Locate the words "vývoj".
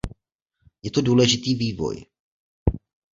1.55-2.05